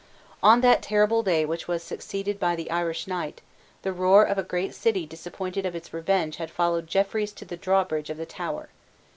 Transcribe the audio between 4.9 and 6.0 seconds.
disappointed of its